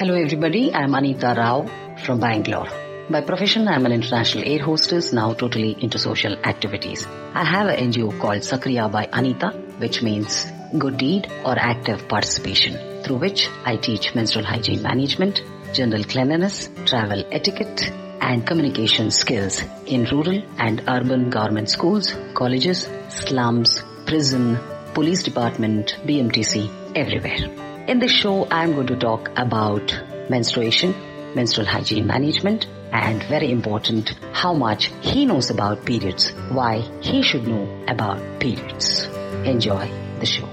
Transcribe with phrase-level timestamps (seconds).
[0.00, 0.72] Hello, everybody.
[0.72, 1.66] I'm Anita Rao
[2.02, 2.70] from Bangalore.
[3.10, 7.06] By profession, I'm an international air hostess, now totally into social activities.
[7.34, 10.46] I have an NGO called Sakriya by Anita, which means
[10.78, 15.42] good deed or active participation, through which I teach menstrual hygiene management,
[15.74, 17.92] general cleanliness, travel etiquette,
[18.22, 24.58] and communication skills in rural and urban government schools, colleges, slums, prison,
[24.94, 27.69] police department, BMTC, everywhere.
[27.90, 29.92] In this show, I'm going to talk about
[30.28, 30.94] menstruation,
[31.34, 37.48] menstrual hygiene management, and very important, how much he knows about periods, why he should
[37.48, 39.06] know about periods.
[39.44, 40.48] Enjoy the show.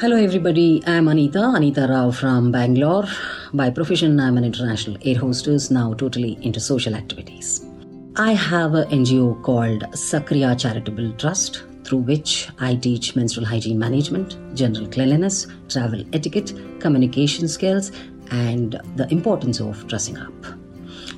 [0.00, 0.82] Hello, everybody.
[0.88, 3.06] I'm Anita, Anita Rao from Bangalore.
[3.54, 7.64] By profession, I'm an international air hostess, now totally into social activities.
[8.16, 14.36] I have an NGO called Sakriya Charitable Trust through which I teach menstrual hygiene management,
[14.54, 17.92] general cleanliness, travel etiquette, communication skills,
[18.30, 20.34] and the importance of dressing up.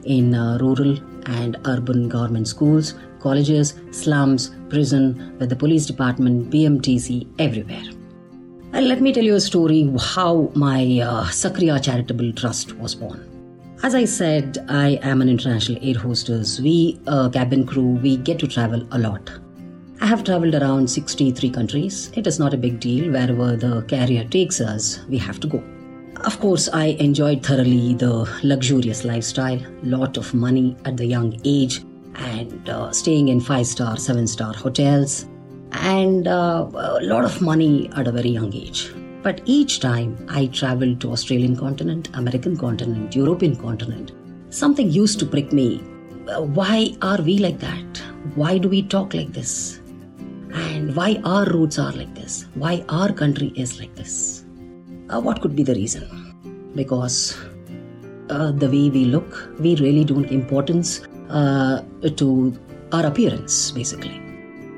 [0.04, 7.26] In uh, rural and urban government schools, colleges, slums, prison, with the police department, BMTC,
[7.41, 7.82] everywhere.
[8.72, 13.26] And let me tell you a story how my uh, Sakriya Charitable Trust was born.
[13.82, 16.60] As I said, I am an international air hostess.
[16.60, 19.30] We, uh, cabin crew, we get to travel a lot.
[20.11, 22.11] I have traveled around 63 countries.
[22.16, 23.12] It is not a big deal.
[23.12, 25.62] Wherever the carrier takes us, we have to go.
[26.25, 31.84] Of course, I enjoyed thoroughly the luxurious lifestyle, lot of money at the young age,
[32.16, 35.28] and uh, staying in five star, seven star hotels,
[35.70, 38.92] and uh, a lot of money at a very young age.
[39.22, 44.11] But each time I traveled to Australian continent, American continent, European continent,
[44.48, 45.81] something used to prick me.
[46.27, 47.98] Uh, why are we like that?
[48.34, 49.81] Why do we talk like this?
[50.52, 54.44] And why our roots are like this, why our country is like this.
[55.08, 56.04] Uh, what could be the reason?
[56.74, 57.36] Because
[58.30, 61.82] uh, the way we look, we really don't importance uh,
[62.16, 62.58] to
[62.92, 64.20] our appearance, basically.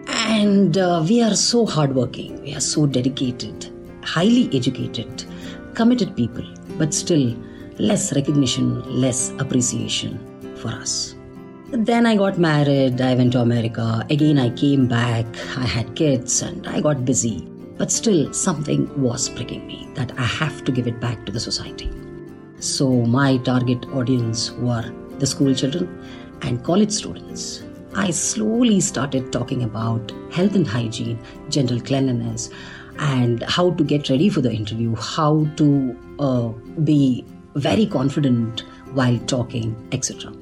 [0.09, 3.71] And uh, we are so hardworking, we are so dedicated,
[4.03, 5.25] highly educated,
[5.75, 6.45] committed people,
[6.79, 7.37] but still
[7.79, 10.19] less recognition, less appreciation
[10.57, 11.15] for us.
[11.73, 14.07] Then I got married, I went to America.
[14.11, 15.25] Again, I came back,
[15.57, 17.49] I had kids, and I got busy.
[17.79, 21.41] But still, something was pricking me that I have to give it back to the
[21.41, 21.91] society.
[22.61, 24.85] So, my target audience were
[25.19, 25.89] the school children
[26.43, 27.63] and college students.
[27.95, 31.19] I slowly started talking about health and hygiene,
[31.49, 32.51] general cleanliness,
[32.99, 36.49] and how to get ready for the interview, how to uh,
[36.85, 38.61] be very confident
[38.93, 40.35] while talking, etc.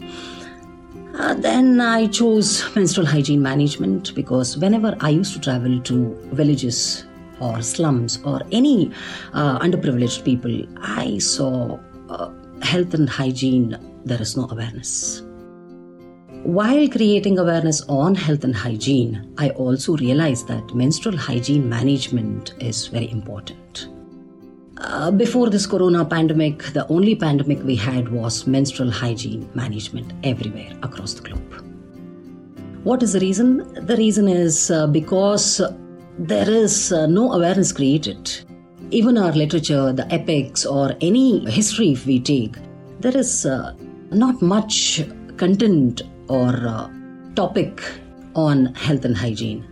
[1.20, 7.04] Uh, then I chose menstrual hygiene management because whenever I used to travel to villages
[7.41, 8.91] or slums or any
[9.34, 12.31] uh, underprivileged people, I saw uh,
[12.62, 15.22] health and hygiene, there is no awareness.
[16.42, 22.87] While creating awareness on health and hygiene, I also realized that menstrual hygiene management is
[22.87, 23.91] very important.
[24.81, 30.73] Uh, before this corona pandemic, the only pandemic we had was menstrual hygiene management everywhere
[30.83, 31.53] across the globe.
[32.85, 33.59] What is the reason?
[33.87, 35.61] The reason is uh, because
[36.19, 38.31] there is uh, no awareness created.
[38.91, 42.57] Even our literature, the epics, or any history if we take,
[43.01, 43.75] there is uh,
[44.11, 45.03] not much
[45.37, 46.91] content or uh,
[47.35, 47.83] topic
[48.35, 49.62] on health and hygiene,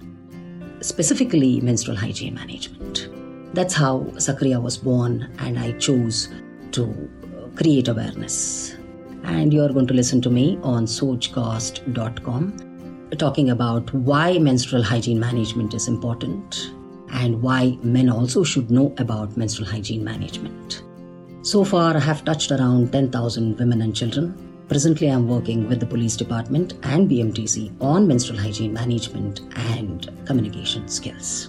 [0.83, 3.09] specifically menstrual hygiene management.
[3.55, 6.29] That's how Sakriya was born, and I chose
[6.73, 8.77] to uh, create awareness.
[9.25, 12.65] And you're going to listen to me on Sochcast.com
[13.17, 16.73] talking about why menstrual hygiene management is important
[17.13, 20.83] and why men also should know about menstrual hygiene management.
[21.43, 24.35] So far, I have touched around 10,000 women and children.
[24.69, 30.87] Presently, I'm working with the police department and BMTC on menstrual hygiene management and communication
[30.89, 31.49] skills.